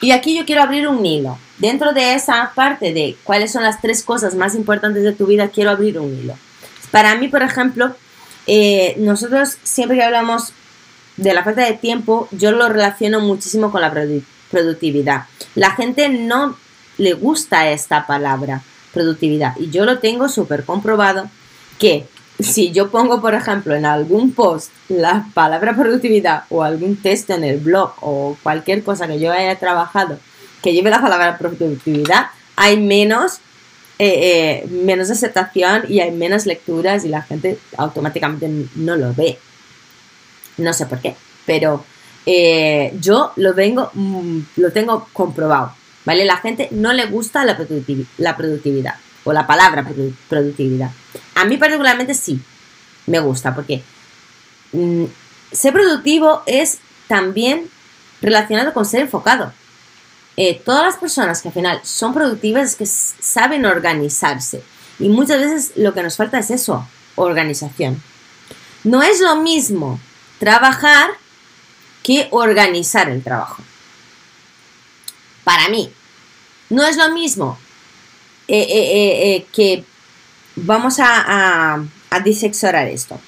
[0.00, 1.38] Y aquí yo quiero abrir un hilo.
[1.58, 5.48] Dentro de esa parte de cuáles son las tres cosas más importantes de tu vida,
[5.48, 6.34] quiero abrir un hilo.
[6.90, 7.94] Para mí, por ejemplo,
[8.46, 10.52] eh, nosotros siempre que hablamos
[11.16, 13.92] de la falta de tiempo, yo lo relaciono muchísimo con la
[14.50, 15.24] productividad.
[15.54, 16.56] La gente no
[16.96, 19.56] le gusta esta palabra, productividad.
[19.58, 21.28] Y yo lo tengo súper comprobado
[21.78, 22.06] que
[22.38, 27.44] si yo pongo, por ejemplo, en algún post la palabra productividad o algún texto en
[27.44, 30.18] el blog o cualquier cosa que yo haya trabajado
[30.62, 33.38] que lleve la palabra productividad, hay menos,
[33.98, 39.38] eh, eh, menos aceptación y hay menos lecturas y la gente automáticamente no lo ve.
[40.56, 41.14] No sé por qué,
[41.46, 41.84] pero
[42.26, 45.72] eh, yo lo vengo, mm, lo tengo comprobado,
[46.04, 46.24] ¿vale?
[46.24, 47.56] La gente no le gusta la,
[48.18, 48.94] la productividad
[49.28, 49.86] o la palabra
[50.28, 50.90] productividad.
[51.34, 52.40] A mí particularmente sí,
[53.06, 53.82] me gusta, porque
[54.72, 55.04] mm,
[55.52, 57.68] ser productivo es también
[58.22, 59.52] relacionado con ser enfocado.
[60.36, 64.62] Eh, todas las personas que al final son productivas es que saben organizarse.
[64.98, 68.02] Y muchas veces lo que nos falta es eso, organización.
[68.82, 70.00] No es lo mismo
[70.38, 71.10] trabajar
[72.02, 73.62] que organizar el trabajo.
[75.44, 75.92] Para mí,
[76.70, 77.58] no es lo mismo
[78.48, 79.84] eh, eh, que
[80.56, 83.20] vamos a, a, diseccionar esto.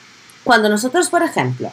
[0.43, 1.71] Cuando nosotros, por ejemplo,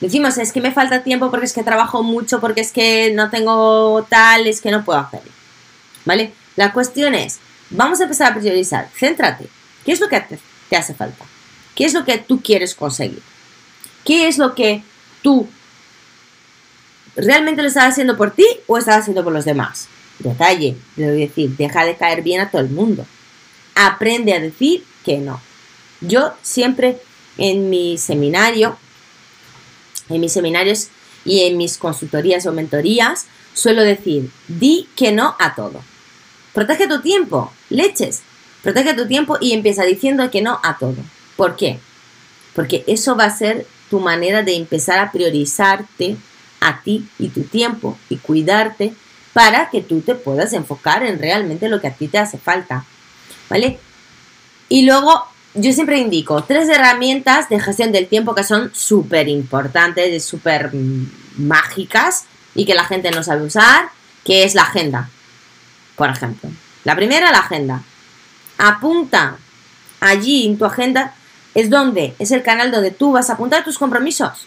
[0.00, 3.30] decimos es que me falta tiempo porque es que trabajo mucho, porque es que no
[3.30, 5.30] tengo tal, es que no puedo hacerlo.
[6.04, 6.32] ¿Vale?
[6.56, 7.38] La cuestión es,
[7.70, 8.88] vamos a empezar a priorizar.
[8.98, 9.48] Céntrate.
[9.84, 10.20] ¿Qué es lo que
[10.68, 11.24] te hace falta?
[11.74, 13.22] ¿Qué es lo que tú quieres conseguir?
[14.04, 14.82] ¿Qué es lo que
[15.22, 15.48] tú
[17.14, 19.88] realmente lo estás haciendo por ti o estás haciendo por los demás?
[20.22, 23.06] Detalle, debo decir, deja de caer bien a todo el mundo
[23.74, 25.40] aprende a decir que no.
[26.00, 26.98] Yo siempre
[27.38, 28.76] en mi seminario,
[30.08, 30.88] en mis seminarios
[31.24, 35.82] y en mis consultorías o mentorías, suelo decir, di que no a todo.
[36.52, 38.22] Protege tu tiempo, leches.
[38.62, 40.96] Protege tu tiempo y empieza diciendo que no a todo.
[41.36, 41.80] ¿Por qué?
[42.54, 46.16] Porque eso va a ser tu manera de empezar a priorizarte
[46.60, 48.92] a ti y tu tiempo y cuidarte
[49.32, 52.84] para que tú te puedas enfocar en realmente lo que a ti te hace falta.
[53.52, 53.78] ¿vale?
[54.68, 60.24] Y luego yo siempre indico tres herramientas de gestión del tiempo que son súper importantes,
[60.24, 60.70] súper
[61.36, 63.90] mágicas y que la gente no sabe usar,
[64.24, 65.10] que es la agenda,
[65.96, 66.50] por ejemplo.
[66.84, 67.82] La primera, la agenda.
[68.56, 69.36] Apunta
[70.00, 71.14] allí en tu agenda,
[71.54, 74.46] es donde, es el canal donde tú vas a apuntar tus compromisos.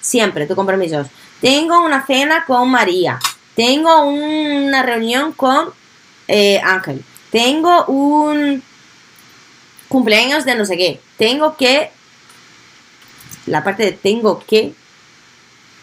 [0.00, 1.06] Siempre, tus compromisos.
[1.40, 3.18] Tengo una cena con María.
[3.54, 5.72] Tengo una reunión con
[6.28, 7.04] eh, Ángel
[7.34, 8.62] tengo un
[9.88, 11.90] cumpleaños de no sé qué, tengo que,
[13.46, 14.72] la parte de tengo que,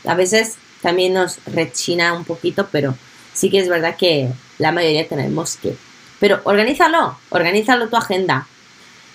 [0.06, 2.96] a veces también nos rechina un poquito, pero
[3.34, 5.76] sí que es verdad que la mayoría tenemos que.
[6.22, 8.48] Pero organízalo, organízalo tu agenda.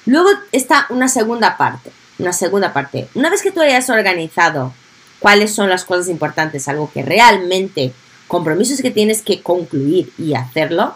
[0.05, 3.09] Luego está una segunda parte, una segunda parte.
[3.15, 4.75] Una vez que tú hayas organizado
[5.21, 7.95] cuáles son las cosas importantes, algo que realmente,
[8.29, 10.95] compromisos que tienes que concluir y hacerlo,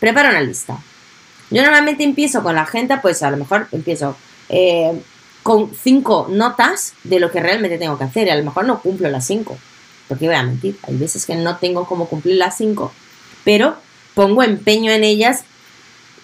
[0.00, 0.78] prepara una lista.
[1.50, 4.16] Yo normalmente empiezo con la agenda, pues a lo mejor empiezo
[4.48, 5.00] eh,
[5.42, 8.80] con cinco notas de lo que realmente tengo que hacer y a lo mejor no
[8.80, 9.58] cumplo las cinco.
[10.06, 12.92] Porque voy a mentir, hay veces que no tengo cómo cumplir las cinco,
[13.44, 13.76] pero
[14.14, 15.44] pongo empeño en ellas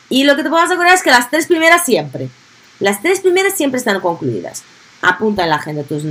[0.09, 2.29] y lo que te puedo asegurar es que las tres primeras siempre,
[2.81, 4.63] las tres primeras siempre están concluidas.
[5.03, 6.03] Apunta en la agenda tus,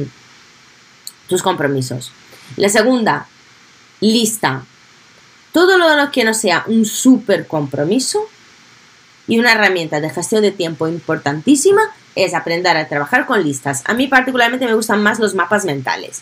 [1.28, 2.12] tus compromisos.
[2.58, 3.28] La segunda,
[4.04, 4.64] lista
[5.54, 8.28] todo lo que no sea un súper compromiso
[9.28, 11.82] y una herramienta de gestión de tiempo importantísima
[12.16, 13.84] es aprender a trabajar con listas.
[13.86, 16.22] A mí particularmente me gustan más los mapas mentales.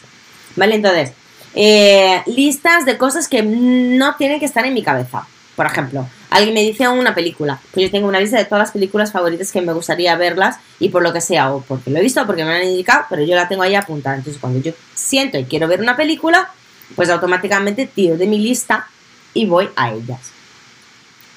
[0.58, 0.76] ¿Vale?
[0.76, 1.14] Entonces,
[1.56, 5.26] eh, listas de cosas que no tienen que estar en mi cabeza.
[5.56, 8.72] Por ejemplo, alguien me dice una película, pues yo tengo una lista de todas las
[8.72, 12.02] películas favoritas que me gustaría verlas y por lo que sea, o porque lo he
[12.02, 14.18] visto o porque me han indicado, pero yo la tengo ahí apuntada.
[14.18, 16.52] Entonces, cuando yo siento y quiero ver una película,
[16.96, 18.88] pues automáticamente tiro de mi lista
[19.34, 20.20] y voy a ellas.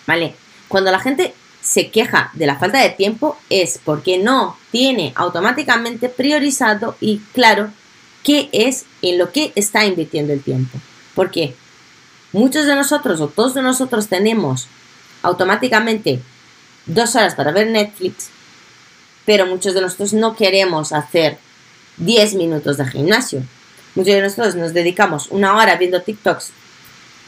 [0.06, 0.34] ¿Vale?
[0.68, 6.08] Cuando la gente se queja de la falta de tiempo es porque no tiene automáticamente
[6.08, 7.70] priorizado y claro
[8.22, 10.78] qué es en lo que está invirtiendo el tiempo.
[11.14, 11.54] Porque
[12.32, 14.66] muchos de nosotros o todos de nosotros tenemos
[15.22, 16.20] automáticamente
[16.86, 18.28] dos horas para ver Netflix,
[19.24, 21.38] pero muchos de nosotros no queremos hacer
[21.96, 23.42] 10 minutos de gimnasio.
[23.94, 26.50] Muchos de nosotros nos dedicamos una hora viendo TikToks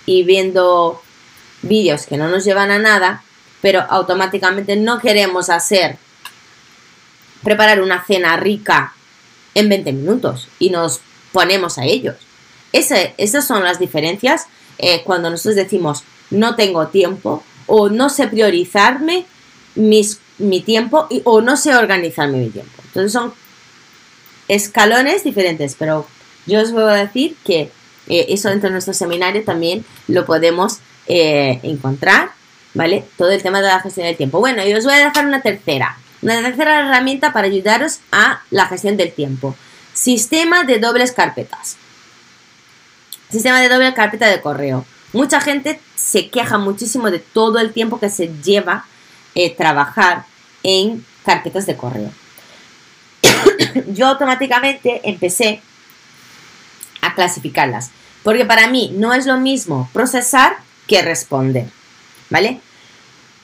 [0.04, 1.00] y viendo
[1.62, 3.22] vídeos que no nos llevan a nada,
[3.60, 5.96] pero automáticamente no queremos hacer,
[7.42, 8.94] preparar una cena rica
[9.54, 11.00] en 20 minutos y nos
[11.32, 12.16] ponemos a ellos.
[12.72, 14.46] esas son las diferencias
[14.78, 19.24] eh, cuando nosotros decimos no tengo tiempo o no sé priorizarme
[19.74, 22.82] mis, mi tiempo o no sé organizarme mi tiempo.
[22.86, 23.32] Entonces son
[24.48, 26.06] escalones diferentes, pero
[26.46, 27.70] yo os a decir que
[28.08, 30.78] eh, eso dentro de nuestro seminario también lo podemos
[31.08, 32.30] eh, encontrar,
[32.74, 33.04] ¿vale?
[33.16, 34.38] Todo el tema de la gestión del tiempo.
[34.38, 38.66] Bueno, y os voy a dejar una tercera, una tercera herramienta para ayudaros a la
[38.66, 39.56] gestión del tiempo.
[39.92, 41.76] Sistema de dobles carpetas.
[43.30, 44.84] Sistema de doble carpeta de correo.
[45.12, 48.84] Mucha gente se queja muchísimo de todo el tiempo que se lleva
[49.34, 50.24] eh, trabajar
[50.62, 52.10] en carpetas de correo.
[53.88, 55.62] Yo automáticamente empecé
[57.16, 57.90] clasificarlas,
[58.22, 61.66] porque para mí no es lo mismo procesar que responder,
[62.30, 62.60] ¿vale?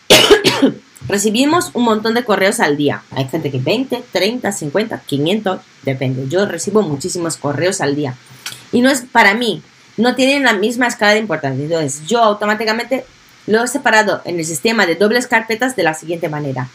[1.08, 3.02] Recibimos un montón de correos al día.
[3.10, 6.28] Hay gente que 20, 30, 50, 500, depende.
[6.28, 8.14] Yo recibo muchísimos correos al día.
[8.70, 9.62] Y no es para mí,
[9.96, 11.64] no tienen la misma escala de importancia.
[11.64, 13.04] Entonces, yo automáticamente
[13.46, 16.68] lo he separado en el sistema de dobles carpetas de la siguiente manera.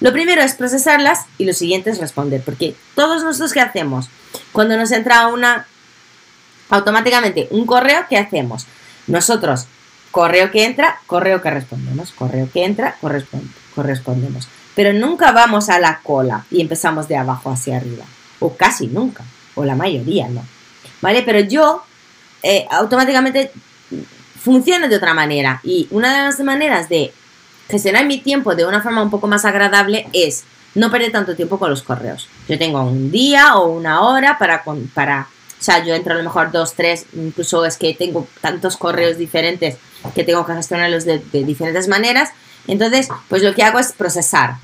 [0.00, 4.08] Lo primero es procesarlas y lo siguiente es responder, porque todos nosotros que hacemos,
[4.52, 5.66] cuando nos entra una
[6.72, 8.66] automáticamente un correo, ¿qué hacemos?
[9.06, 9.66] Nosotros,
[10.10, 12.96] correo que entra, correo que respondemos, correo que entra,
[13.74, 14.48] correspondemos.
[14.74, 18.04] Pero nunca vamos a la cola y empezamos de abajo hacia arriba,
[18.40, 19.22] o casi nunca,
[19.54, 20.44] o la mayoría no.
[21.02, 21.22] ¿Vale?
[21.22, 21.82] Pero yo
[22.42, 23.52] eh, automáticamente
[24.40, 25.60] funciona de otra manera.
[25.62, 27.12] Y una de las maneras de
[27.68, 30.44] gestionar mi tiempo de una forma un poco más agradable es
[30.74, 32.28] no perder tanto tiempo con los correos.
[32.48, 34.64] Yo tengo un día o una hora para,
[34.94, 35.28] para
[35.62, 39.16] o sea, yo entro a lo mejor dos, tres, incluso es que tengo tantos correos
[39.16, 39.76] diferentes
[40.12, 42.30] que tengo que gestionarlos de, de diferentes maneras.
[42.66, 44.56] Entonces, pues lo que hago es procesar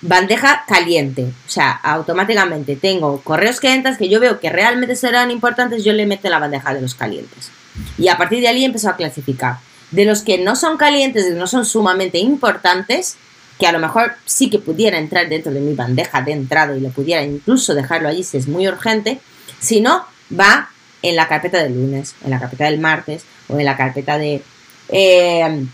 [0.00, 1.24] bandeja caliente.
[1.24, 5.92] O sea, automáticamente tengo correos que entran que yo veo que realmente serán importantes, yo
[5.92, 7.50] le meto la bandeja de los calientes.
[7.98, 9.58] Y a partir de ahí empezó a clasificar.
[9.90, 13.16] De los que no son calientes, y no son sumamente importantes,
[13.58, 16.80] que a lo mejor sí que pudiera entrar dentro de mi bandeja de entrada y
[16.80, 19.20] lo pudiera incluso dejarlo allí si es muy urgente,
[19.60, 20.70] si no, va
[21.02, 24.42] en la carpeta del lunes, en la carpeta del martes o en la carpeta de...
[24.90, 25.66] Eh,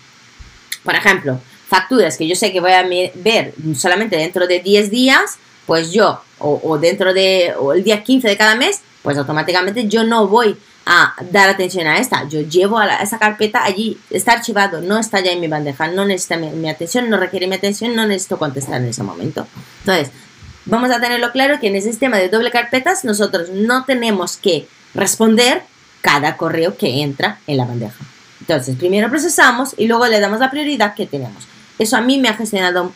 [0.82, 2.84] por ejemplo, facturas que yo sé que voy a
[3.14, 8.28] ver solamente dentro de 10 días, pues yo, o, dentro de, o el día 15
[8.28, 10.56] de cada mes, pues automáticamente yo no voy
[10.86, 12.28] a dar atención a esta.
[12.28, 16.04] Yo llevo a, esa carpeta allí, está archivado, no está ya en mi bandeja, no
[16.04, 19.46] necesita mi, atención, no requiere mi atención, no necesito contestar en ese momento.
[19.80, 20.10] Entonces,
[20.66, 24.66] vamos a tenerlo claro que en el sistema de doble carpetas nosotros no tenemos que
[24.94, 25.62] responder
[26.00, 28.04] cada correo que entra en la bandeja.
[28.40, 31.48] Entonces, primero procesamos y luego le damos la prioridad que tenemos.
[31.78, 32.92] Eso a mí me ha gestionado,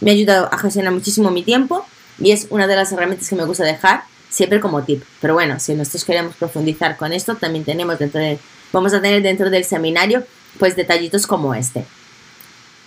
[0.00, 1.86] me ha ayudado a gestionar muchísimo mi tiempo
[2.18, 5.02] y es una de las herramientas que me gusta dejar siempre como tip.
[5.20, 8.38] Pero bueno, si nosotros queremos profundizar con esto, también tenemos dentro de,
[8.72, 10.24] vamos a tener dentro del seminario,
[10.58, 11.84] pues detallitos como este.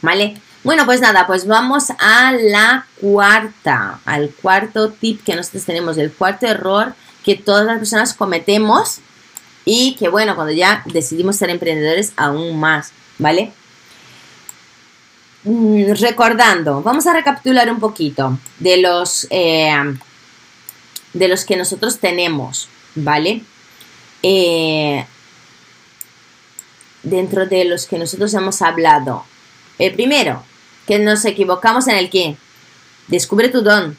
[0.01, 0.35] ¿Vale?
[0.63, 6.13] Bueno, pues nada, pues vamos a la cuarta, al cuarto tip que nosotros tenemos, el
[6.13, 6.95] cuarto error
[7.25, 8.99] que todas las personas cometemos
[9.65, 13.51] y que bueno, cuando ya decidimos ser emprendedores aún más, ¿vale?
[15.43, 19.97] Mm, recordando, vamos a recapitular un poquito de los, eh,
[21.11, 23.43] de los que nosotros tenemos, ¿vale?
[24.21, 25.05] Eh,
[27.03, 29.25] dentro de los que nosotros hemos hablado.
[29.77, 30.43] El primero,
[30.87, 32.37] que nos equivocamos en el que
[33.07, 33.97] descubre tu don.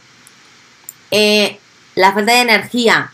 [1.10, 1.58] Eh,
[1.94, 3.12] la falta de energía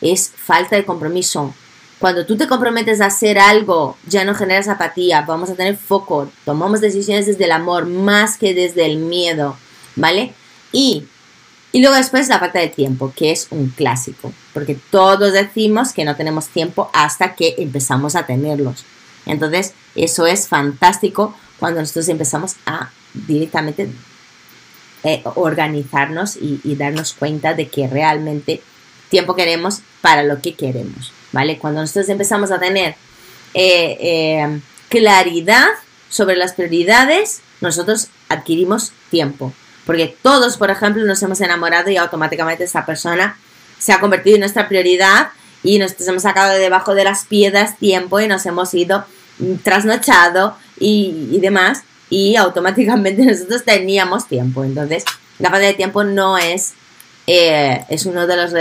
[0.00, 1.54] es falta de compromiso.
[1.98, 6.30] Cuando tú te comprometes a hacer algo, ya no generas apatía, vamos a tener foco,
[6.44, 9.56] tomamos decisiones desde el amor más que desde el miedo,
[9.96, 10.32] ¿vale?
[10.70, 11.04] Y,
[11.72, 16.04] y luego después la falta de tiempo, que es un clásico, porque todos decimos que
[16.04, 18.84] no tenemos tiempo hasta que empezamos a tenerlos.
[19.26, 23.88] Entonces, eso es fantástico cuando nosotros empezamos a directamente
[25.04, 28.60] eh, organizarnos y, darnos cuenta de que realmente
[29.08, 31.12] tiempo queremos para lo que queremos.
[31.32, 31.58] ¿vale?
[31.58, 32.96] Cuando nosotros empezamos a tener
[33.54, 35.68] eh, eh, claridad
[36.08, 39.52] sobre las prioridades, nosotros adquirimos tiempo.
[39.86, 43.38] Porque todos, por ejemplo, nos hemos enamorado y automáticamente esa persona
[43.78, 45.30] se ha convertido en nuestra prioridad
[45.62, 49.04] y nos hemos sacado de debajo de las piedras tiempo y nos hemos ido
[49.62, 54.64] trasnochado y, demás y automáticamente nosotros teníamos tiempo.
[54.64, 55.04] Entonces,
[55.38, 56.74] la falta de tiempo no es
[57.26, 58.52] eh, es uno de, los,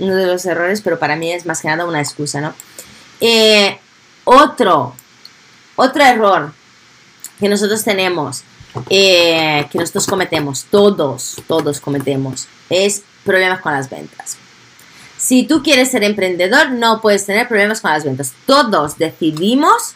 [0.00, 2.54] uno de los errores, pero para mí es más que nada una excusa, ¿no?
[3.20, 3.78] Eh,
[4.24, 4.94] otro,
[5.76, 6.52] otro error
[7.38, 8.42] que nosotros tenemos,
[8.90, 14.36] eh, que nosotros cometemos, todos, todos cometemos, es problemas con las ventas.
[15.16, 18.32] Si tú quieres ser emprendedor, no puedes tener problemas con las ventas.
[18.44, 19.94] Todos decidimos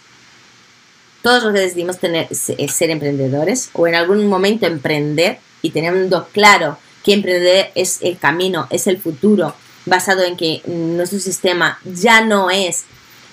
[1.22, 6.78] todos los que decidimos tener, ser emprendedores o en algún momento emprender y teniendo claro
[7.04, 9.54] que emprender es el camino, es el futuro,
[9.86, 12.84] basado en que nuestro sistema ya no es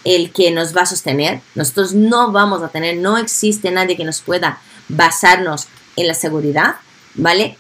[0.04, 1.42] el que nos va a sostener.
[1.56, 6.76] Nosotros no vamos a tener, no existe nadie que nos pueda basarnos en la seguridad,
[7.16, 7.58] ¿vale?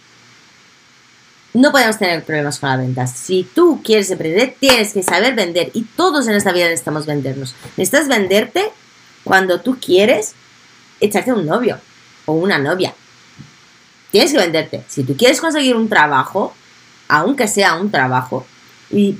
[1.53, 3.07] No podemos tener problemas con la venta.
[3.07, 5.72] Si tú quieres emprender, tienes que saber vender.
[5.74, 7.55] Y todos en esta vida necesitamos vendernos.
[7.77, 8.72] Necesitas venderte
[9.24, 10.33] cuando tú quieres
[11.00, 11.79] echarte un novio
[12.25, 12.93] o una novia.
[14.12, 14.83] Tienes que venderte.
[14.88, 16.53] Si tú quieres conseguir un trabajo,
[17.07, 18.45] aunque sea un trabajo,
[18.89, 19.17] y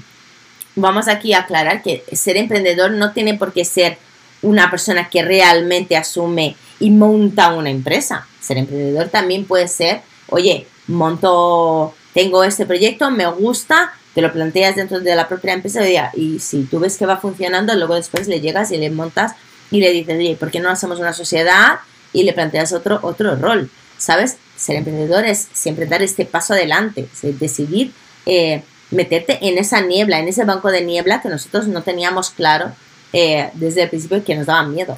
[0.75, 3.98] vamos aquí a aclarar que ser emprendedor no tiene por qué ser
[4.42, 8.27] una persona que realmente asume y monta una empresa.
[8.39, 14.75] Ser emprendedor también puede ser, oye, monto, tengo este proyecto, me gusta, te lo planteas
[14.75, 15.82] dentro de la propia empresa
[16.16, 19.34] y si tú ves que va funcionando, luego después le llegas y le montas
[19.72, 21.80] y le dices, oye, ¿por qué no hacemos una sociedad?
[22.14, 24.38] Y le planteas otro, otro rol, ¿sabes?
[24.56, 27.92] Ser emprendedor es siempre dar este paso adelante, decidir
[28.26, 32.72] eh, meterte en esa niebla, en ese banco de niebla que nosotros no teníamos claro
[33.14, 34.98] eh, desde el principio que nos daba miedo,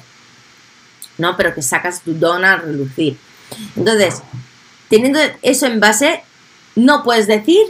[1.18, 1.36] ¿no?
[1.36, 3.18] Pero que sacas tu don a relucir.
[3.76, 4.22] Entonces,
[4.88, 6.22] teniendo eso en base,
[6.76, 7.60] no puedes decir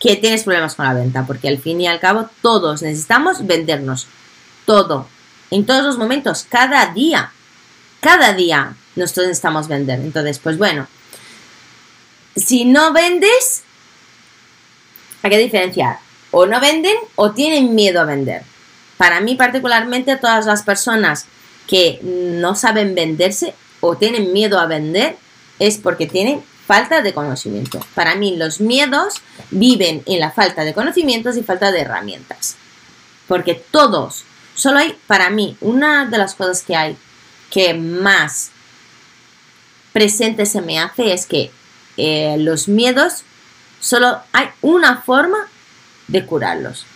[0.00, 4.06] que tienes problemas con la venta, porque al fin y al cabo todos necesitamos vendernos,
[4.66, 5.08] todo,
[5.50, 7.32] en todos los momentos, cada día,
[8.00, 10.00] cada día nosotros necesitamos vender.
[10.00, 10.86] Entonces, pues bueno,
[12.34, 13.62] si no vendes,
[15.22, 15.98] hay que diferenciar.
[16.30, 18.42] O no venden o tienen miedo a vender.
[18.96, 21.26] Para mí particularmente, todas las personas
[21.66, 25.16] que no saben venderse o tienen miedo a vender
[25.58, 27.80] es porque tienen falta de conocimiento.
[27.94, 32.56] Para mí los miedos viven en la falta de conocimientos y falta de herramientas.
[33.28, 34.24] Porque todos,
[34.56, 36.96] solo hay, para mí, una de las cosas que hay
[37.50, 38.50] que más
[39.92, 41.52] presente se me hace es que
[41.96, 43.24] eh, los miedos
[43.80, 45.38] Solo hay una forma
[46.08, 46.86] de curarlos.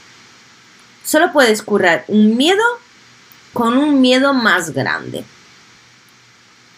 [1.04, 2.64] Solo puedes curar un miedo
[3.52, 5.24] con un miedo más grande.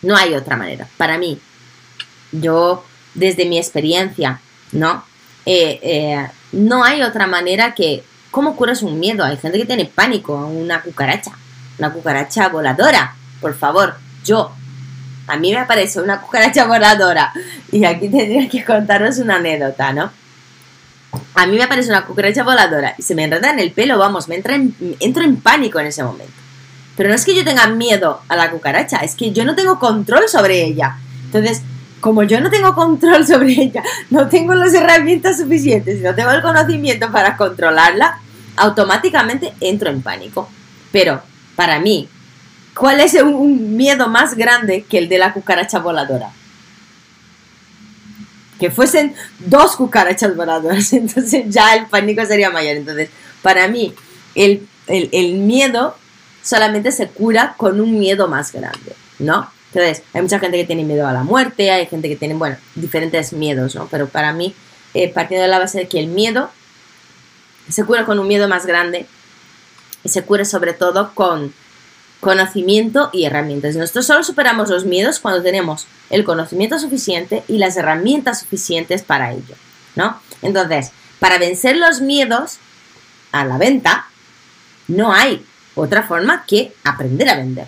[0.03, 0.89] No hay otra manera.
[0.97, 1.41] Para mí,
[2.33, 2.85] yo,
[3.15, 4.41] desde mi experiencia,
[4.73, 5.05] ¿no?
[5.47, 8.05] Eh, eh, no hay otra manera que...
[8.33, 9.25] ¿Cómo curas un miedo?
[9.25, 11.33] Hay gente que tiene pánico a una cucaracha.
[11.79, 13.15] Una cucaracha voladora.
[13.43, 14.51] Por favor, yo
[15.27, 17.31] a mí me aparece una cucaracha voladora
[17.71, 20.11] y aquí tendría que contaros una anécdota, ¿no?
[21.35, 24.29] A mí me aparece una cucaracha voladora y se me enreda en el pelo, vamos,
[24.29, 26.33] me entra entro en pánico en ese momento.
[26.97, 29.79] Pero no es que yo tenga miedo a la cucaracha, es que yo no tengo
[29.79, 30.97] control sobre ella.
[31.27, 31.61] Entonces,
[32.01, 36.43] como yo no tengo control sobre ella, no tengo las herramientas suficientes no tengo el
[36.43, 38.22] conocimiento para controlarla,
[38.57, 40.49] automáticamente entro en pánico.
[40.91, 41.23] Pero
[41.57, 42.09] para mí,
[42.75, 46.31] ¿Cuál es un, miedo más grande que el de la cucaracha voladora?
[48.59, 52.77] Que fuesen dos cucarachas voladoras, entonces ya el pánico sería mayor.
[52.77, 53.11] Entonces,
[53.43, 53.95] para mí,
[54.35, 55.97] el, el miedo
[56.43, 59.51] solamente se cura con un miedo más grande, ¿no?
[59.75, 62.57] Entonces, hay mucha gente que tiene miedo a la muerte, hay gente que tiene, bueno,
[62.75, 63.89] diferentes miedos, ¿no?
[63.91, 64.55] Pero para mí,
[64.95, 66.51] eh, partiendo de la base de que el miedo
[67.73, 69.07] se cura con un miedo más grande
[70.05, 71.53] y se cura sobre todo con
[72.21, 73.75] conocimiento y herramientas.
[73.75, 79.33] Nosotros solo superamos los miedos cuando tenemos el conocimiento suficiente y las herramientas suficientes para
[79.33, 79.57] ello,
[79.97, 80.21] ¿no?
[80.41, 82.59] Entonces, para vencer los miedos
[83.33, 84.07] a la venta,
[84.87, 87.67] no hay otra forma que aprender a vender.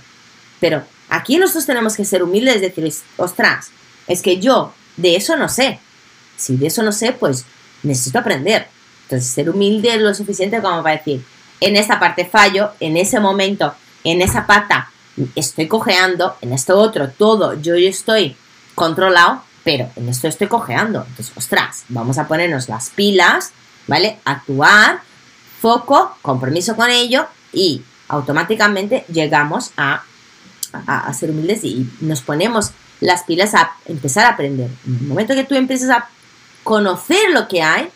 [0.60, 3.70] Pero aquí nosotros tenemos que ser humildes y decir, ostras,
[4.06, 5.80] es que yo de eso no sé.
[6.36, 7.44] Si de eso no sé, pues
[7.82, 8.68] necesito aprender.
[9.04, 11.24] Entonces, ser humilde es lo suficiente como para decir,
[11.60, 14.90] en esta parte fallo, en ese momento en esa pata
[15.34, 18.36] estoy cojeando, en esto otro todo yo estoy
[18.74, 21.04] controlado, pero en esto estoy cojeando.
[21.08, 23.52] Entonces, ostras, vamos a ponernos las pilas,
[23.86, 24.18] ¿vale?
[24.24, 25.00] Actuar,
[25.60, 30.02] foco, compromiso con ello y automáticamente llegamos a,
[30.86, 34.70] a, ser humildes y nos ponemos las pilas a empezar a aprender.
[34.86, 36.08] En el momento que tú empieces a
[36.62, 37.88] conocer lo que hay,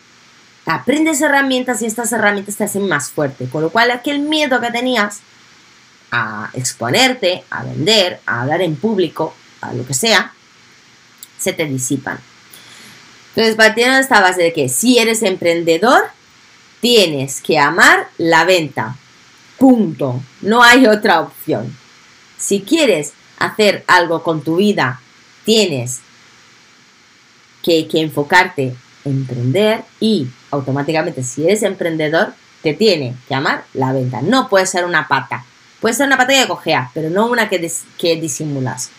[0.69, 3.49] aprendes herramientas y estas herramientas te hacen más fuerte.
[3.49, 5.21] Con lo cual, aquel miedo que tenías
[6.11, 10.31] a exponerte, a vender, a hablar en público, a lo que sea,
[11.39, 12.19] se te disipan.
[13.29, 16.03] Entonces, partiendo de esta base de que si eres emprendedor,
[16.81, 18.95] tienes que amar la venta.
[19.57, 20.21] Punto.
[20.41, 21.75] No hay otra opción.
[22.37, 25.01] Si quieres hacer algo con tu vida,
[25.45, 26.01] tienes
[27.63, 33.93] que, que enfocarte en emprender y automáticamente si eres emprendedor, te tiene que amar la
[33.93, 34.21] venta.
[34.21, 35.45] No puede ser una pata
[35.79, 38.89] Puede ser una pantalla que cojea, pero no una que, que disimulas.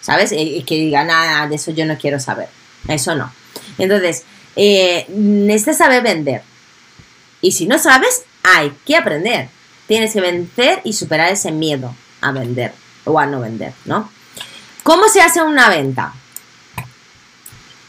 [0.00, 0.32] ¿Sabes?
[0.32, 2.48] Y que diga, nada, de eso yo no quiero saber.
[2.88, 3.32] Eso no.
[3.78, 4.24] Entonces,
[4.56, 6.42] eh, necesitas saber vender.
[7.40, 9.48] Y si no sabes, hay que aprender.
[9.86, 12.72] Tienes que vencer y superar ese miedo a vender
[13.04, 14.10] o a no vender, ¿no?
[14.82, 16.14] ¿Cómo se hace una venta?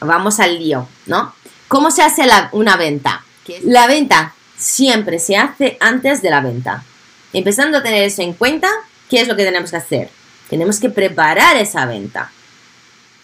[0.02, 1.34] Vamos al lío, ¿no?
[1.70, 3.24] ¿Cómo se hace una venta?
[3.62, 6.84] La venta siempre se hace antes de la venta.
[7.32, 8.68] Empezando a tener eso en cuenta,
[9.08, 10.10] ¿qué es lo que tenemos que hacer?
[10.50, 12.32] Tenemos que preparar esa venta.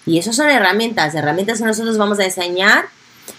[0.06, 2.86] Y eso son herramientas, herramientas que nosotros vamos a enseñar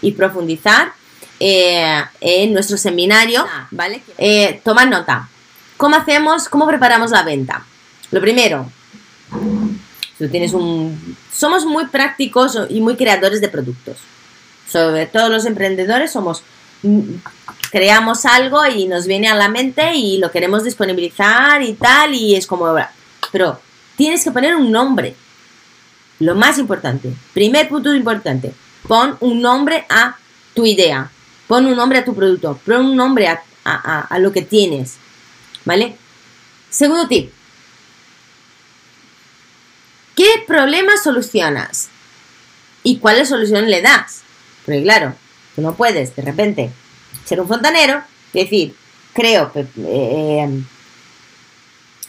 [0.02, 0.92] y profundizar
[1.38, 4.02] eh, en nuestro seminario, ¿vale?
[4.18, 5.28] Eh, toma nota.
[5.76, 7.64] ¿Cómo hacemos, cómo preparamos la venta?
[8.10, 8.68] Lo primero,
[10.18, 11.16] tú tienes un...
[11.32, 13.98] Somos muy prácticos y muy creadores de productos.
[14.68, 16.42] Sobre todo los emprendedores somos...
[16.82, 17.16] Mm,
[17.70, 22.34] creamos algo y nos viene a la mente y lo queremos disponibilizar y tal y
[22.34, 22.74] es como...
[23.32, 23.60] Pero
[23.96, 25.14] tienes que poner un nombre.
[26.20, 27.12] Lo más importante.
[27.34, 28.52] Primer punto importante.
[28.86, 30.16] Pon un nombre a
[30.54, 31.10] tu idea.
[31.46, 32.58] Pon un nombre a tu producto.
[32.64, 34.96] Pon un nombre a, a lo que tienes.
[35.64, 35.96] ¿Vale?
[36.70, 37.32] Segundo tip.
[40.14, 41.88] ¿Qué problema solucionas?
[42.82, 44.22] ¿Y cuál solución le das?
[44.66, 45.14] Porque claro,
[45.54, 46.70] tú no puedes de repente
[47.24, 48.02] ser un fontanero
[48.34, 48.76] y decir,
[49.14, 50.62] creo, eh,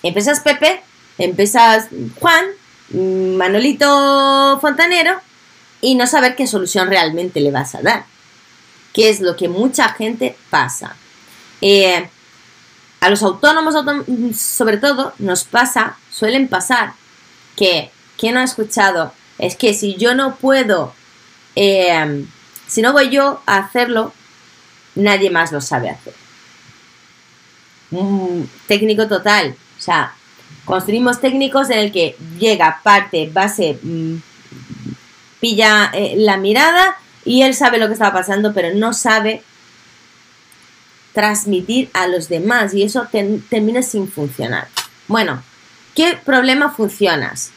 [0.03, 0.81] empiezas Pepe,
[1.17, 1.87] empiezas
[2.19, 2.45] Juan,
[2.89, 5.21] Manolito Fontanero
[5.79, 8.05] y no saber qué solución realmente le vas a dar.
[8.91, 10.97] Que es lo que mucha gente pasa.
[11.61, 12.09] Eh,
[12.99, 13.75] a los autónomos,
[14.35, 16.93] sobre todo, nos pasa, suelen pasar
[17.55, 19.13] que ¿Quién ha escuchado?
[19.37, 20.93] Es que si yo no puedo,
[21.55, 22.25] eh,
[22.67, 24.13] si no voy yo a hacerlo,
[24.95, 26.13] nadie más lo sabe hacer.
[28.67, 29.55] técnico total.
[29.77, 30.13] O sea,
[30.65, 34.15] construimos técnicos en el que llega, parte, base, mm,
[35.39, 39.43] pilla eh, la mirada y él sabe lo que está pasando, pero no sabe
[41.13, 43.07] transmitir a los demás y eso
[43.49, 44.67] termina sin funcionar.
[45.07, 45.41] Bueno,
[45.95, 47.51] ¿qué problema funcionas?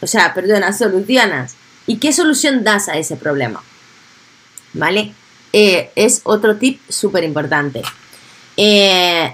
[0.00, 1.54] O sea, perdona, solucionas.
[1.86, 3.62] ¿Y qué solución das a ese problema?
[4.72, 5.14] ¿Vale?
[5.52, 7.82] Eh, es otro tip súper importante.
[8.56, 9.32] Eh,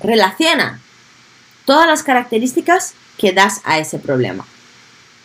[0.00, 0.80] relaciona
[1.64, 4.46] todas las características que das a ese problema.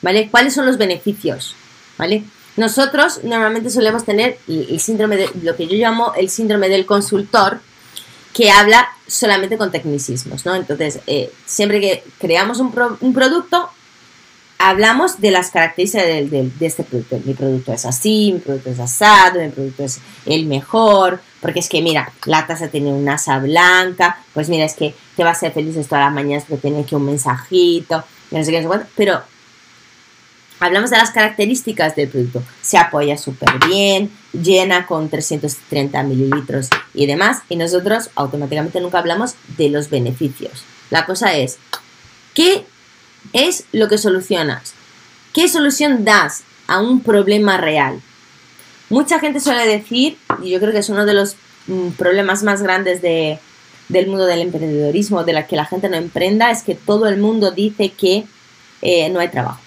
[0.02, 0.30] ¿Vale?
[0.30, 1.56] ¿Cuáles son los beneficios?
[1.98, 2.24] ¿Vale?
[2.58, 7.62] Nosotros normalmente solemos tener el síndrome de lo que yo llamo el síndrome del consultor,
[8.34, 10.56] que habla solamente con tecnicismos, ¿no?
[10.56, 12.72] Entonces, eh, siempre que creamos un,
[13.14, 13.70] producto,
[14.62, 17.20] hablamos de las características de, este producto.
[17.26, 21.70] Mi producto es así, mi producto es asado, mi producto es el mejor, porque es
[21.70, 25.34] que, mira, la taza tiene una asa blanca, pues mira, es que te va a
[25.34, 29.22] hacer feliz todas las mañanas porque tiene aquí un mensajito, no sé qué, pero
[30.62, 32.44] Hablamos de las características del producto.
[32.62, 37.40] Se apoya súper bien, llena con 330 mililitros y demás.
[37.50, 40.64] Y nosotros automáticamente nunca hablamos de los beneficios.
[40.92, 41.58] La cosa es,
[42.36, 42.64] ¿qué
[43.34, 44.74] es lo que solucionas?
[45.34, 48.02] ¿Qué solución das a un problema real?
[48.90, 51.36] Mucha gente suele decir, y yo creo que es uno de los
[51.68, 53.40] mm, problemas más grandes de,
[53.90, 57.18] del mundo del emprendedorismo, de la que la gente no emprenda, es que todo el
[57.18, 58.26] mundo dice que
[58.82, 59.60] eh, no hay trabajo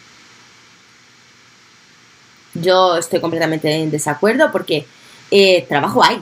[2.54, 4.86] yo estoy completamente en desacuerdo porque
[5.30, 6.18] eh, trabajo hay.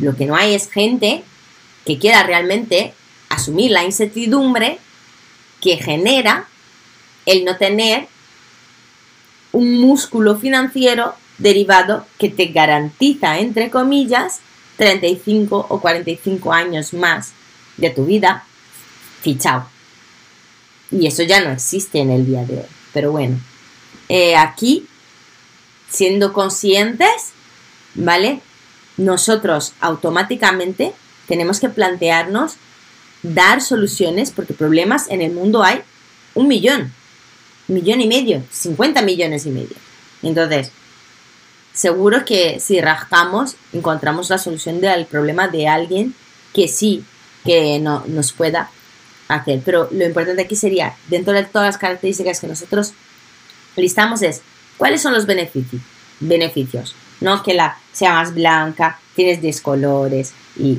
[0.00, 1.22] Lo que no hay es gente
[1.86, 2.92] que quiera realmente
[3.28, 4.78] asumir la incertidumbre
[5.60, 6.48] que genera
[7.26, 8.08] el no tener
[9.52, 14.40] un músculo financiero derivado que te garantiza, entre comillas,
[14.76, 17.32] 35 o 45 años más
[17.76, 18.44] de tu vida
[19.20, 19.66] fichado.
[20.90, 22.66] Y eso ya no existe en el día de hoy.
[22.92, 23.38] Pero bueno,
[24.08, 24.86] eh, aquí
[25.90, 27.32] siendo conscientes,
[27.94, 28.40] ¿vale?
[28.96, 30.92] Nosotros automáticamente
[31.26, 32.54] tenemos que plantearnos
[33.22, 35.80] dar soluciones, porque problemas en el mundo hay
[36.34, 36.92] un millón,
[37.66, 39.76] millón y medio, 50 millones y medio.
[40.22, 40.70] Entonces,
[41.72, 46.14] seguro que si rascamos, encontramos la solución del problema de alguien
[46.54, 47.04] que sí,
[47.44, 48.70] que no, nos pueda
[49.28, 49.60] hacer.
[49.64, 52.92] Pero lo importante aquí sería, dentro de todas las características que nosotros
[53.76, 54.42] listamos, es
[54.78, 55.82] ¿Cuáles son los beneficios?
[56.20, 56.94] beneficios?
[57.20, 60.78] No que la sea más blanca, tienes 10 colores y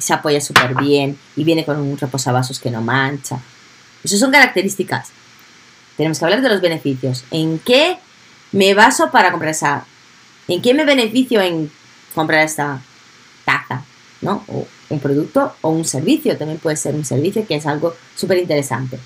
[0.00, 3.38] se apoya súper bien y viene con un reposavasos que no mancha.
[4.02, 5.10] Esas son características.
[5.96, 7.24] Tenemos que hablar de los beneficios.
[7.30, 7.98] ¿En qué
[8.52, 9.84] me baso para comprar esa?
[10.48, 11.70] ¿En qué me beneficio en
[12.14, 12.80] comprar esta
[13.44, 13.84] taza?
[14.22, 14.44] ¿No?
[14.48, 18.38] O un producto o un servicio, también puede ser un servicio que es algo súper
[18.38, 18.98] interesante.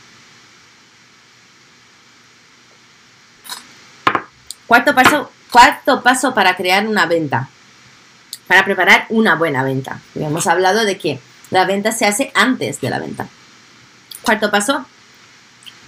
[4.66, 7.48] Cuarto paso, cuarto paso para crear una venta,
[8.46, 10.00] para preparar una buena venta.
[10.14, 13.28] Hemos hablado de que la venta se hace antes de la venta.
[14.22, 14.85] Cuarto paso,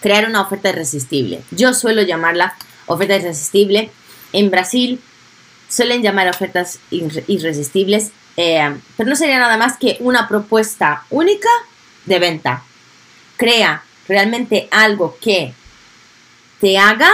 [0.00, 1.42] crear una oferta irresistible.
[1.50, 2.54] Yo suelo llamarla
[2.86, 3.90] oferta irresistible.
[4.32, 5.00] En Brasil
[5.68, 11.48] suelen llamar ofertas irresistibles, eh, pero no sería nada más que una propuesta única
[12.04, 12.62] de venta.
[13.36, 15.54] Crea realmente algo que
[16.60, 17.10] te haga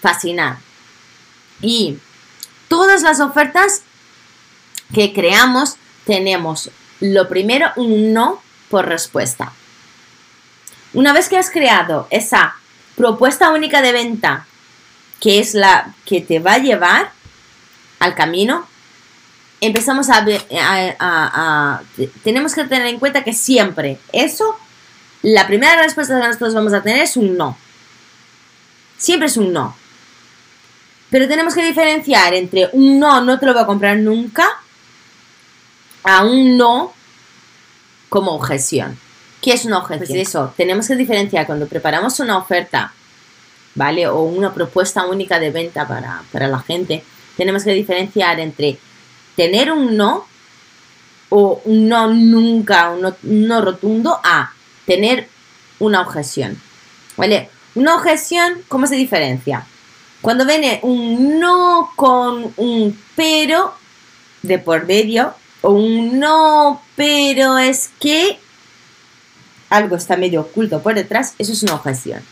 [0.00, 0.58] fascinar.
[1.60, 1.98] Y
[2.68, 3.82] todas las ofertas
[4.94, 6.70] que creamos tenemos
[7.00, 9.52] lo primero un no por respuesta.
[10.94, 12.56] Una vez que has creado esa
[12.96, 14.46] propuesta única de venta,
[15.20, 17.12] que es la que te va a llevar
[17.98, 18.66] al camino,
[19.60, 21.82] empezamos a,
[22.22, 24.56] tenemos que tener en cuenta que siempre eso,
[25.22, 27.58] la primera respuesta que nosotros vamos a tener es un no.
[28.96, 29.76] Siempre es un no.
[31.10, 34.46] Pero tenemos que diferenciar entre un no, no te lo voy a comprar nunca,
[36.06, 36.94] a un no
[38.08, 38.96] como objeción.
[39.42, 40.08] ¿Qué es una objeción?
[40.08, 42.92] Pues eso, tenemos que diferenciar cuando preparamos una oferta,
[43.74, 44.06] ¿vale?
[44.06, 47.02] O una propuesta única de venta para, la gente,
[47.36, 48.78] tenemos que diferenciar entre
[49.34, 50.26] tener un no
[51.28, 53.14] o un no nunca, un
[53.48, 54.52] no, rotundo, a
[54.86, 55.28] tener
[55.80, 56.60] una objeción.
[57.16, 57.50] ¿Vale?
[57.74, 59.66] Una objeción, ¿cómo se diferencia?
[60.22, 63.74] Cuando viene un no con un pero
[64.42, 68.38] de por medio, o un no, pero es que
[69.70, 72.22] algo está medio oculto por detrás, eso es una objeción.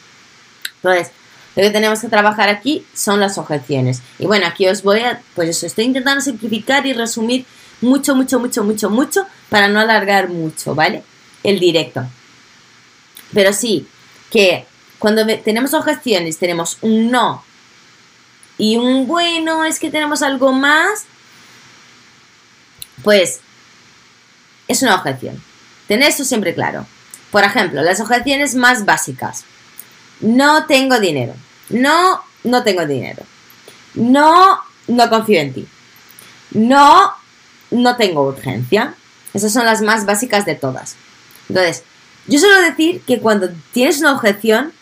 [0.76, 1.10] Entonces,
[1.56, 4.02] lo que tenemos que trabajar aquí son las objeciones.
[4.18, 7.46] Y bueno, aquí os voy a, pues eso, estoy intentando simplificar y resumir
[7.80, 11.02] mucho, mucho, mucho, mucho, mucho para no alargar mucho, ¿vale?
[11.42, 12.04] El directo.
[13.32, 13.86] Pero sí,
[14.30, 14.66] que
[14.98, 17.44] cuando tenemos objeciones, tenemos un no
[18.58, 21.06] y un bueno, es que tenemos algo más,
[23.04, 23.40] pues
[24.66, 25.40] es una objeción.
[25.86, 26.86] Tener eso siempre claro.
[27.30, 29.44] Por ejemplo, las objeciones más básicas.
[30.20, 31.34] No tengo dinero.
[31.68, 33.22] No, no tengo dinero.
[33.94, 35.68] No, no confío en ti.
[36.52, 37.12] No,
[37.70, 38.94] no tengo urgencia.
[39.34, 40.96] Esas son las más básicas de todas.
[41.48, 41.84] Entonces,
[42.26, 44.72] yo suelo decir que cuando tienes una objeción,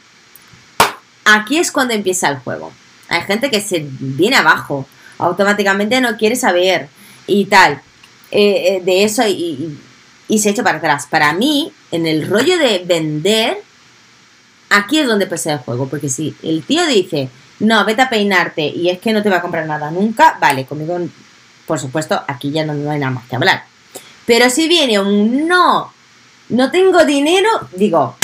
[1.24, 2.72] aquí es cuando empieza el juego.
[3.08, 4.86] Hay gente que se viene abajo,
[5.18, 6.88] automáticamente no quiere saber
[7.26, 7.82] y tal.
[8.32, 9.78] Eh, eh, de eso y,
[10.26, 11.06] y se echa para atrás.
[11.08, 13.58] Para mí, en el rollo de vender,
[14.70, 15.86] aquí es donde pesa el juego.
[15.88, 17.28] Porque si el tío dice,
[17.60, 20.64] no, vete a peinarte y es que no te va a comprar nada nunca, vale,
[20.64, 20.98] conmigo,
[21.66, 23.64] por supuesto, aquí ya no, hay nada más que hablar.
[24.24, 25.92] Pero si viene un no,
[26.48, 28.16] no tengo dinero, digo,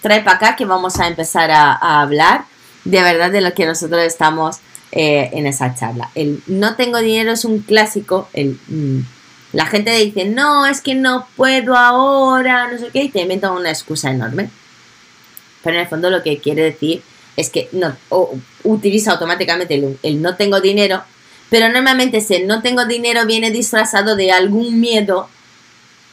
[0.00, 2.46] trae para acá que vamos a empezar a, hablar
[2.84, 4.56] de verdad de lo que nosotros estamos
[4.90, 6.10] eh, en esa charla.
[6.16, 8.58] El no tengo dinero es un clásico, el...
[8.66, 9.00] Mm,
[9.52, 13.52] la gente dice, no, es que no puedo ahora, no sé qué, y te inventan
[13.52, 14.48] una excusa enorme.
[15.62, 17.02] Pero en el fondo lo que quiere decir
[17.36, 17.96] es que no,
[18.64, 21.02] utiliza automáticamente el, no tengo dinero,
[21.50, 25.28] pero normalmente ese no tengo dinero viene disfrazado de algún miedo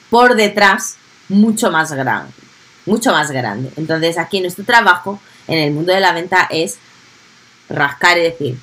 [0.10, 0.97] por detrás
[1.30, 2.34] mucho más grande,
[2.86, 3.71] mucho más grande.
[3.78, 6.78] Entonces aquí nuestro trabajo en el mundo de la venta es
[7.69, 8.58] rascar y decir,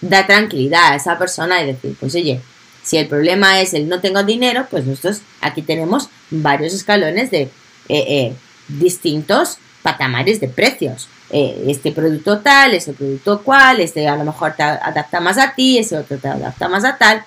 [0.00, 2.40] da tranquilidad a esa persona y decir, pues oye,
[2.82, 7.42] si el problema es el no tengo dinero, pues nosotros aquí tenemos varios escalones de
[7.42, 7.50] eh,
[7.88, 8.34] eh,
[8.68, 11.08] distintos patamares de precios.
[11.32, 15.54] Eh, este producto tal, ese producto cual, este a lo mejor te adapta más a
[15.54, 17.24] ti, ese otro te adapta más a tal.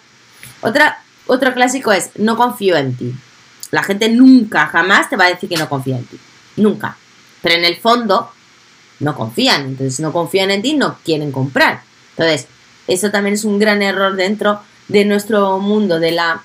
[0.61, 3.13] Otra, otro clásico es no confío en ti.
[3.71, 6.19] La gente nunca, jamás te va a decir que no confía en ti.
[6.57, 6.97] Nunca.
[7.41, 8.31] Pero en el fondo
[8.99, 9.67] no confían.
[9.67, 11.81] Entonces, no confían en ti, no quieren comprar.
[12.11, 12.47] Entonces,
[12.87, 16.43] eso también es un gran error dentro de nuestro mundo de la,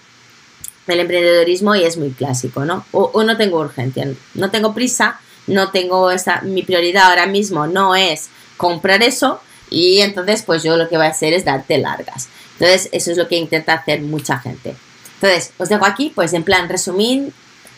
[0.87, 2.85] del emprendedorismo y es muy clásico, ¿no?
[2.93, 7.97] O, no tengo urgencia, no tengo prisa, no tengo esa, mi prioridad ahora mismo no
[7.97, 12.29] es comprar eso y entonces pues yo lo que voy a hacer es darte largas.
[12.55, 14.75] Entonces eso es lo que intenta hacer mucha gente.
[15.15, 17.33] Entonces os dejo aquí pues en plan resumir,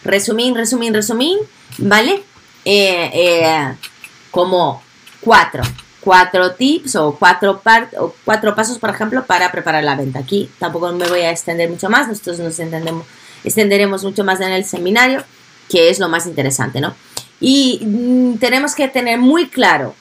[0.05, 1.38] resumir, resumir, resumir,
[1.79, 2.23] ¿vale?
[2.64, 3.75] Eh, eh,
[4.31, 4.83] como
[5.20, 5.62] cuatro
[6.01, 7.61] cuatro tips o cuatro,
[7.99, 10.21] o cuatro pasos, por ejemplo, para preparar la venta.
[10.21, 13.07] Aquí tampoco me voy a extender mucho más, nosotros nos entendemos,
[13.45, 15.25] extenderemos mucho más en el seminario,
[15.69, 16.95] que es lo más interesante, ¿no?
[17.41, 19.95] Y mm, tenemos que tener muy claro,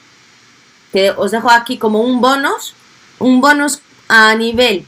[0.92, 2.74] que os dejo aquí como un bonus,
[3.18, 4.84] un bonus a nivel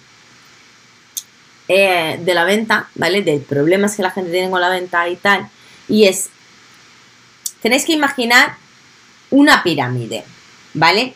[1.69, 3.23] eh, de la venta, ¿vale?
[3.23, 5.49] De problemas que la gente tiene con la venta y tal.
[5.89, 6.31] Y es,
[7.63, 8.57] tenéis que imaginar
[9.31, 10.25] una pirámide,
[10.75, 11.15] ¿vale?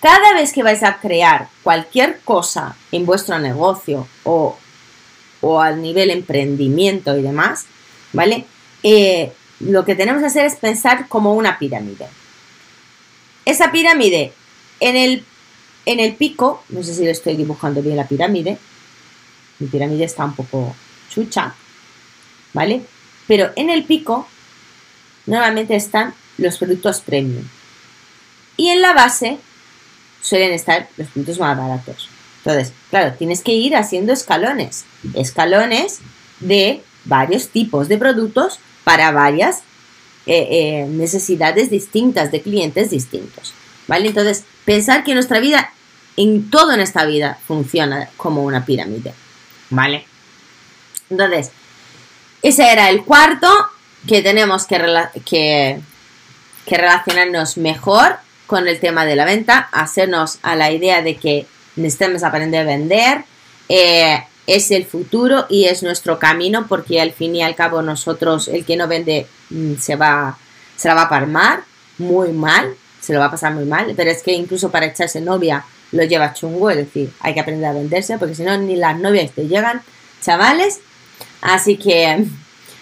[0.00, 4.56] Cada vez que vais a crear cualquier cosa en vuestro negocio o,
[5.40, 7.66] o al nivel emprendimiento y demás,
[8.12, 8.44] ¿vale?
[8.82, 12.06] Eh, lo que tenemos que hacer es pensar como una pirámide.
[13.44, 14.32] Esa pirámide
[14.80, 15.24] en el,
[15.86, 18.58] en el pico, no sé si le estoy dibujando bien la pirámide,
[19.58, 20.74] mi pirámide está un poco
[21.08, 21.54] chucha,
[22.52, 22.82] ¿vale?
[23.26, 24.28] Pero en el pico
[25.26, 27.44] normalmente están los productos premium.
[28.56, 29.38] Y en la base
[30.20, 32.08] suelen estar los productos más baratos.
[32.38, 34.84] Entonces, claro, tienes que ir haciendo escalones.
[35.14, 35.98] Escalones
[36.40, 39.62] de varios tipos de productos para varias
[40.26, 43.52] eh, eh, necesidades distintas de clientes distintos.
[43.88, 44.08] ¿Vale?
[44.08, 45.72] Entonces, pensar que nuestra vida,
[46.16, 49.12] en todo en esta vida, funciona como una pirámide.
[49.70, 50.06] ¿Vale?
[51.10, 51.50] Entonces,
[52.42, 53.48] ese era el cuarto
[54.06, 54.78] que tenemos que,
[55.24, 61.46] que relacionarnos mejor con el tema de la venta, hacernos a la idea de que
[61.76, 63.24] necesitamos aprender a vender,
[63.68, 68.48] eh, es el futuro y es nuestro camino porque al fin y al cabo nosotros,
[68.48, 70.38] el que no vende, mm, se va,
[70.76, 71.64] se la va a palmar
[71.98, 75.20] muy mal, se lo va a pasar muy mal, pero es que incluso para echarse
[75.20, 78.76] novia lo lleva chungo, es decir, hay que aprender a venderse porque si no ni
[78.76, 79.82] las novias te llegan,
[80.20, 80.80] chavales.
[81.40, 82.24] Así que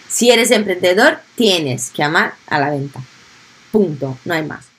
[0.08, 3.00] si eres emprendedor, tienes que amar a la venta.
[3.72, 4.73] Punto, no hay más.